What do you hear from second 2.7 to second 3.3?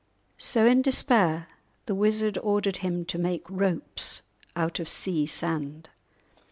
him to